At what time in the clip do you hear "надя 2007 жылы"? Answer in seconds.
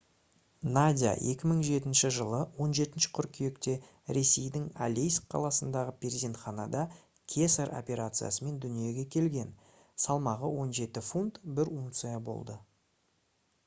0.75-2.37